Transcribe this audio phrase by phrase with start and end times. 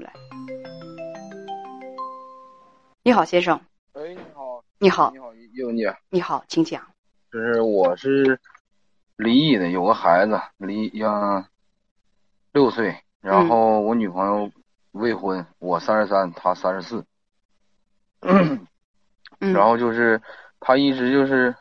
[0.00, 0.12] 来。
[3.02, 3.60] 你好，先生。
[3.94, 4.62] 喂，你好。
[4.78, 5.10] 你好。
[5.10, 5.96] 你好，叶文姐。
[6.10, 6.82] 你好，请讲。
[7.32, 8.38] 就是我是
[9.16, 11.48] 离异的，有个孩子，离呀
[12.52, 14.50] 六岁，然后我女朋友
[14.92, 17.04] 未婚，我三十三，她三十四。
[18.20, 18.66] 嗯。
[19.40, 20.20] 然后就是
[20.58, 21.54] 他一直就是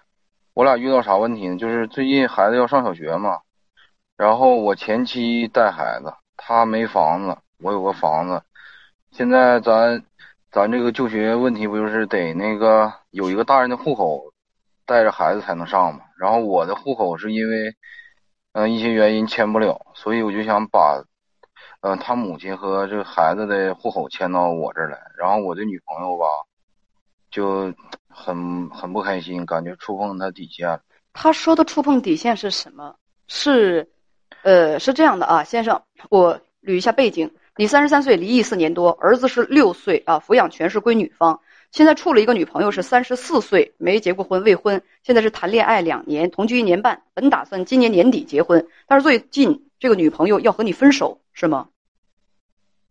[0.55, 1.57] 我俩遇到啥问题呢？
[1.57, 3.41] 就是最近孩子要上小学嘛，
[4.15, 8.42] 然后我前妻带孩子，他没房子，我有个房子，
[9.12, 10.04] 现在咱。
[10.50, 14.32] 咱这个就学问题不就是得那个有一个大人的户口，
[14.86, 16.00] 带着孩子才能上嘛？
[16.18, 17.75] 然后我的户口是因为，
[18.54, 21.04] 嗯一些原因迁不了，所以我就想把，
[21.82, 24.98] 嗯他母亲和这个孩子的户口迁到我这儿来。
[25.18, 26.26] 然后我的女朋友吧，
[27.29, 27.71] 就
[28.07, 30.79] 很很不开心，感觉触碰他底线。
[31.12, 32.95] 他说的触碰底线是什么？
[33.28, 33.88] 是，
[34.44, 37.30] 呃，是这样的啊，先生，我捋一下背景。
[37.58, 41.42] 你三十三岁，离异四年多，儿子是六岁啊，抚养权是归女方。
[41.72, 44.81] 现在处了一个女朋友，是三十四岁，没结过婚，未婚。
[45.02, 51.70] 现在是谈恋爱两年，同居一年半，本打算今年年底结婚，但是最近这个女朋友要和你分手，是吗？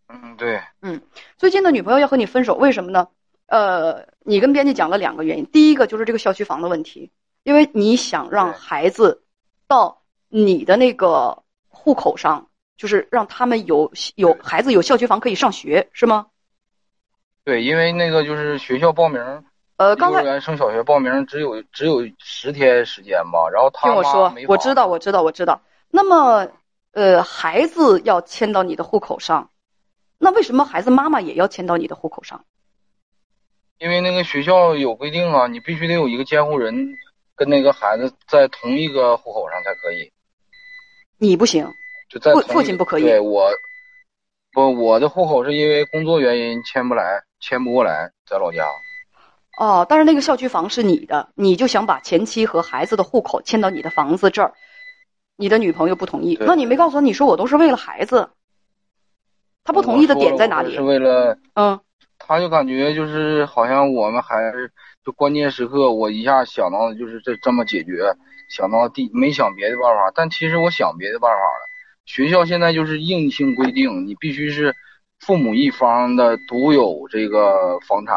[0.08, 0.60] 嗯，对。
[0.82, 1.00] 嗯，
[1.38, 3.06] 最近的女朋友要和你分手，为什么呢？
[3.46, 7.12] 呃，你跟编辑讲了两个原因，第一个就是这个校区房的问题，
[7.44, 9.22] 因为你想让孩子
[9.68, 12.48] 到你的那个户口上。
[12.76, 16.26] 就是让他们有有孩子有校区房可以上学，是吗？
[17.44, 19.20] 对，因为那个就是学校报名，
[19.76, 23.48] 呃，幼儿园升小学报名只有只有十天时间吧。
[23.52, 25.62] 然后他听我说，我知道，我知道，我知道。
[25.90, 26.50] 那么，
[26.90, 29.50] 呃，孩子要迁到你的户口上，
[30.18, 32.44] 那为什么孩子妈妈也要迁到你的户口上？
[33.78, 36.74] 因为那个学校有规定啊，你必须得有一个监护人
[37.36, 40.10] 跟那个孩子在同一个户口上才可以。
[41.18, 41.72] 你不行。
[42.32, 43.02] 父父亲不可以。
[43.02, 43.50] 对我，
[44.52, 48.64] 不，我的户口是因为工作原因迁不来，迁不过来，在老家。
[49.58, 54.52] 哦，但是那个校区房是你的，你就想把前妻和孩子的户口迁到你的房子这儿，
[55.36, 56.38] 你的女朋友不同意。
[56.40, 58.30] 那你没告诉他，你说我都是为了孩子。
[59.64, 60.74] 他不同意的点在哪里？
[60.74, 61.80] 是为了嗯，
[62.18, 64.70] 他就感觉就是好像我们还是
[65.04, 68.14] 就关键时刻，我一下想到的就是这这么解决，
[68.48, 71.66] 想到第没想别的办法，但其实我想别的办法了。
[72.06, 74.72] 学校现在就是硬性规定，你必须是
[75.18, 78.16] 父母一方的独有这个房产，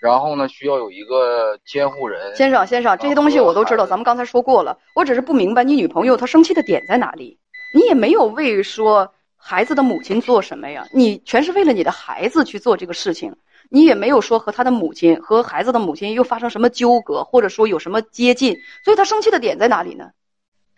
[0.00, 2.34] 然后呢，需要有一个监护人。
[2.36, 4.78] 先生，先生，这些东西我都知道，咱们刚才说过了。
[4.94, 7.38] 我只是不明白你女朋友她生气的点在哪里。
[7.74, 13.34] 你也没有为说孩子的母亲做什么呀，你全是为了你的孩子去做这个事情。
[13.68, 20.10] 你也没有说和他的母亲和孩子的母亲又发生什么纠葛，或者说有什么接近，所以他生气的点在哪里呢？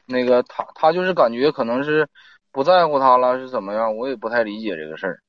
[0.07, 2.09] 那个他他就是感觉可能是。
[2.57, 3.95] 不在乎他了是怎么样？
[3.99, 5.21] 我也不太理解这个事儿。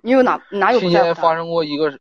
[0.00, 0.78] 你有哪哪有？
[0.78, 1.98] 期间发生过一个，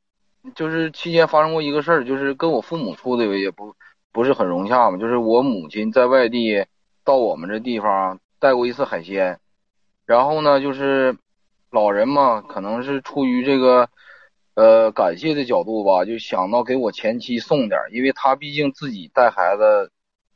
[0.54, 3.74] 就是期间发生过一个事儿，就是跟我父母处的也不
[4.12, 4.98] 不是很融洽嘛。
[5.00, 6.68] 就是我母亲在外地
[7.04, 9.40] 到我们这地方带过一次海鲜，
[10.06, 11.18] 然后呢，就是
[11.72, 13.90] 老人嘛，可能是出于这个
[14.54, 19.92] 呃感谢的角度吧，就想到给我前妻送点，因为他毕竟自己带孩子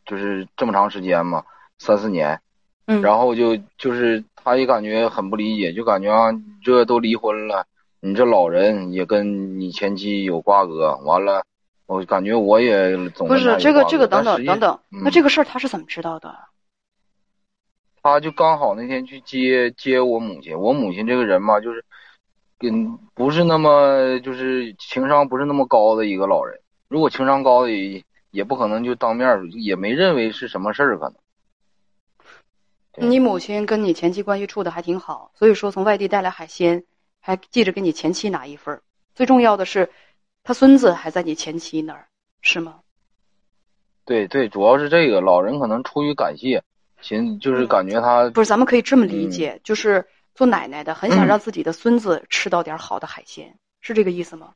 [0.08, 1.44] 就是这么长时间嘛，
[1.78, 2.42] 三四年。
[2.88, 6.30] 嗯，然后就就是他也感觉很不理解，就感觉啊，
[6.64, 7.66] 这都离婚了，
[8.00, 11.44] 你这老人也跟你前妻有瓜葛，完了，
[11.88, 16.36] 我感觉我也总不是这个这个等等等等，那这个事儿他是怎么知道的？
[18.04, 21.84] 他就刚好那天去接接我母亲，我母亲这个人嘛，就是
[22.60, 31.16] 跟不是那么就是情商不是那么高的一个老人，如果情商高也也不可能就当面也没认为是什么事儿可能。
[32.98, 36.84] 你母亲跟你前妻关系处的还挺好，所以说从外地带来海鲜，
[37.20, 38.82] 还记着给你前妻拿一份儿。
[39.14, 39.92] 最重要的是，
[40.44, 42.08] 他孙子还在你前妻那儿，
[42.42, 42.80] 是吗？
[44.06, 46.64] 对对，主要是这个老人可能出于感谢，
[47.02, 54.54] 寻就是感觉他不是，咱们可以这么理解，就是做奶奶的很想让自己的孙子吃到点好的海鲜，是这个意思吗？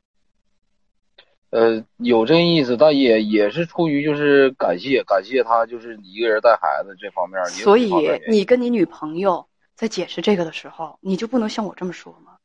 [1.50, 7.44] 呃，有这意思，但也也是出于就是感谢，感谢他就是一个人带孩子这方面。
[7.46, 7.92] 所以
[8.28, 12.36] 你跟你女朋友在解释这个的时候，你就不能像我这么说吗？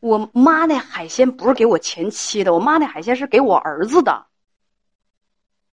[0.00, 4.26] 我妈那海鲜不是给我前妻的，我妈那海鲜是给我儿子的。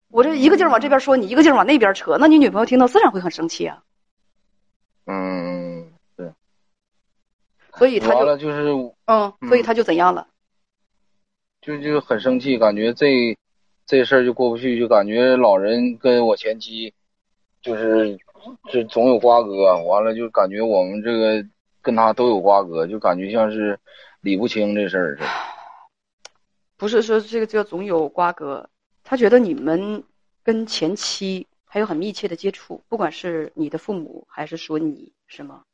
[0.08, 3.82] 我这一个劲儿往这边说，你一个劲儿往那边扯，那你女朋友听到自然会很生气啊。
[5.06, 6.30] 嗯，对。
[7.78, 8.72] 所以他就就是
[9.06, 10.26] 嗯，所以他就怎样了？
[11.66, 13.36] 就就很生气，感觉这
[13.84, 16.94] 这事儿就过不去，就感觉老人跟我前妻
[17.60, 18.16] 就是
[18.70, 21.44] 就总有瓜葛，完了就感觉我们这个
[21.82, 23.76] 跟他都有瓜葛，就感觉像是
[24.20, 25.28] 理不清这事儿似的。
[26.78, 28.70] 不是说这个叫总有瓜葛，
[29.02, 30.04] 他觉得你们
[30.44, 35.64] 跟前妻还有很密切的接触，不管是你的父母还是说你，是吗？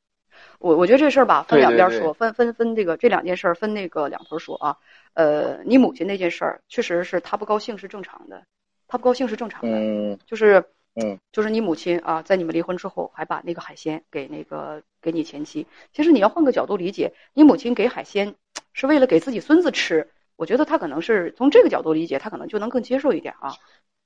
[0.59, 4.77] 我我觉得这事儿吧，分两边说，分分分这个这两件事儿分那个两头说啊。
[5.15, 8.47] 呃，你母亲那件事儿，确实是她不高兴是正常的，
[8.89, 10.65] 她不高兴是正常的，嗯，就是
[10.95, 15.67] 嗯，就是你母亲啊，在你们离婚之后，还把那个海鲜给那个给你前妻。
[15.93, 18.35] 其实你要换个角度理解，你母亲给海鲜
[18.73, 23.53] 是为了给自己孙子吃，我觉得她可能是从这个角度理解，她可能就能更接受一点啊。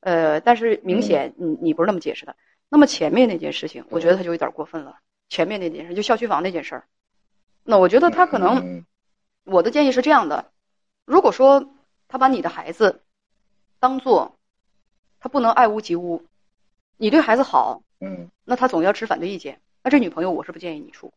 [0.01, 2.35] 呃，但是明显你你不是那么解释的。
[2.69, 4.97] 那么前面那件事情，我觉得他就有点过分了。
[5.29, 6.85] 前面那件事，就校区房那件事儿，
[7.65, 8.85] 那我觉得他可能，
[9.45, 10.51] 我的建议是这样的：
[11.05, 11.69] 如果说
[12.09, 13.03] 他把你的孩子
[13.81, 14.37] 当做
[15.21, 16.25] 他不能爱屋及乌，
[16.97, 19.61] 你对孩子好，嗯，那他总要持反对意见。
[19.83, 21.13] 那这女朋友我是不建议你处。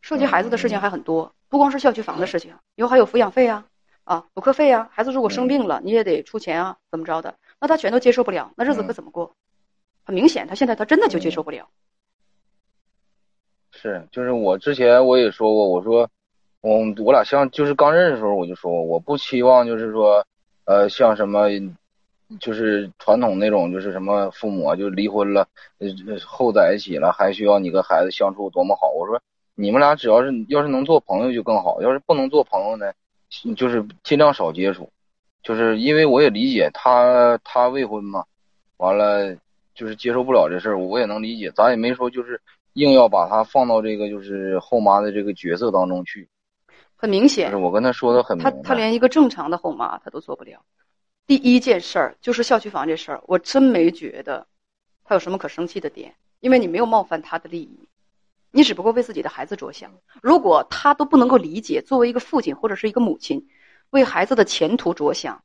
[0.00, 3.66] 涉及孩子的事情还很多，不光是校区房的事情，以后还有抚养费啊，
[4.04, 7.36] 啊，补课费啊，孩子如果生病了你也得出钱啊，怎么着的？
[7.58, 9.34] 那他全都接受不了，那日子可怎么过？
[10.04, 11.70] 很明显，他现在他真的就接受不了。
[13.84, 16.08] 是，就是我之前我也说过，我说，
[16.62, 20.24] 我我俩像就是刚认识的时候我就说，我不期望就是说，
[20.64, 21.50] 呃，像什么，
[22.40, 25.46] 就是传统那种，就是什么父母就离婚了，
[25.80, 25.88] 呃
[26.24, 28.88] 后在一起了，还需要你跟孩子相处多么好。
[28.88, 29.20] 我说，
[29.54, 32.90] 你们俩只要是要是能做朋友就更好，要是不能做朋友呢，
[33.54, 34.88] 就是尽量少接触，
[35.42, 38.24] 就是因为我也理解他他未婚嘛，
[38.78, 39.36] 完了
[39.74, 42.40] 就是接受不了这事儿，我也能理解，咱也没说就是。
[42.74, 46.28] 硬要把他放到这个就是后妈的这个角色当中去，
[46.96, 47.48] 很明显。
[47.48, 48.42] 是我跟他说的很明。
[48.42, 50.60] 他他连一个正常的后妈他都做不了。
[51.24, 54.48] 第一件事儿就是校区房这事儿，我真没觉得
[55.04, 57.88] 他有什么可生气的点，因为你没有冒犯他的利益，
[58.50, 59.92] 你只不过为自己的孩子着想。
[60.20, 63.46] 如果他都不能够理解，作为一个父亲或者是一个母亲，
[63.90, 65.44] 为孩子的前途着想，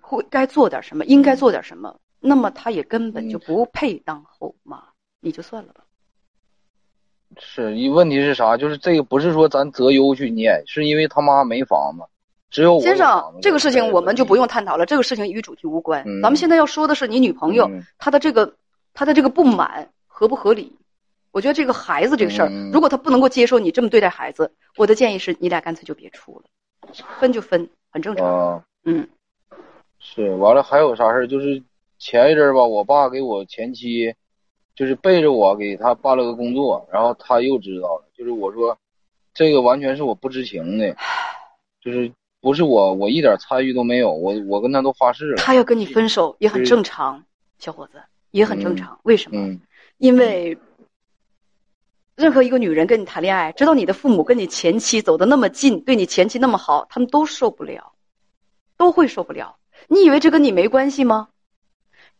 [0.00, 4.82] 会该做点什么，应该做点什么，那么他也根本就不配当后妈，
[5.20, 5.82] 你就算了吧。
[7.38, 8.56] 是一问题是啥？
[8.56, 12.04] 就是这个不是说咱择优去念，是因为他妈没房子，
[12.50, 16.02] 只有先生这个事情我们就不用探讨了，这个事情与主题无关。
[16.22, 18.54] 咱们现在要说的是你女朋友她的这个
[18.94, 20.74] 她的这个不满合不合理？
[21.30, 28.64] 我觉得这个孩子这个事儿，如果他不能够接受你这么对待孩子，我的建议是你俩干脆就别处了，分就分，很正常。
[28.84, 29.06] 嗯，
[29.98, 31.26] 是完了还有啥事儿？
[31.28, 31.62] 就是
[31.98, 34.14] 前一阵吧，我爸给我前妻。
[34.74, 38.04] 就是背着我给他办了个工作，然后他又知道了。
[38.16, 38.78] 就是我说，
[39.34, 40.96] 这个完全是我不知情的，
[41.82, 44.12] 就是不是我，我一点参与都没有。
[44.12, 45.36] 我我跟他都发誓了。
[45.38, 47.24] 他要跟你分手也很正常，
[47.58, 48.00] 小伙子
[48.30, 49.00] 也很正常。
[49.02, 49.58] 为什么？
[49.96, 50.56] 因为
[52.14, 57.94] 任何一个女人跟你谈恋爱，知道你的父母跟你前妻走的那么近，对你前妻那么好，他们都受不了，
[58.76, 59.56] 都会受不了。
[59.88, 61.30] 你以为这跟你没关系吗？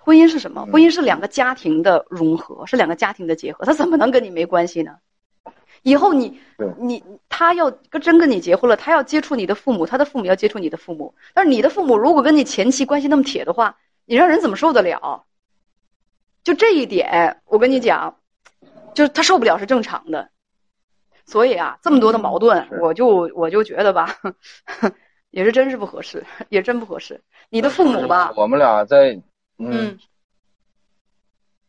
[0.09, 0.65] 婚姻是什么？
[0.73, 3.67] 婚姻是两个家庭的融合，是两个家庭的结合。
[3.67, 4.97] 他怎么能跟你没关系呢？
[5.83, 6.41] 以后你
[6.79, 11.15] 你他要真跟你结婚了，他要接触你的父母，他的父母要接触你的父母。
[11.35, 13.77] 但是你的父母如果跟你前妻关系那么铁的话，
[14.07, 15.25] 你让人怎么受得了？
[16.43, 18.17] 就这一点，我跟你讲，
[18.95, 20.31] 就是他受不了是正常的。
[21.27, 24.17] 所以啊，这么多的矛盾，我就我就觉得吧，
[25.29, 27.21] 也是真是不合适，也真不合适。
[27.51, 29.21] 你的父母吧，我们俩在。
[29.59, 29.99] 嗯，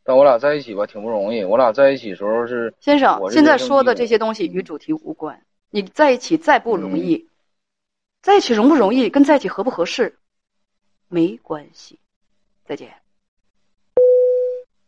[0.04, 1.44] 但我俩在一起吧，挺不容易。
[1.44, 5.44] 我俩在一起时候是先生，现在说的这些东西与主题无关。
[5.72, 7.28] 你在一起再不容易，
[8.22, 10.18] 在一起容不容易，跟在一起合不合适
[11.08, 12.00] 没关系。
[12.66, 12.94] 再见。